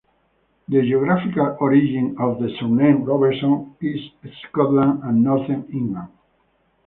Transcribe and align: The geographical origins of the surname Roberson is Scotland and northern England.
The 0.67 0.81
geographical 0.81 1.57
origins 1.59 2.17
of 2.19 2.39
the 2.39 2.49
surname 2.59 3.03
Roberson 3.05 3.75
is 3.81 3.99
Scotland 4.49 5.03
and 5.03 5.23
northern 5.23 5.65
England. 5.71 6.07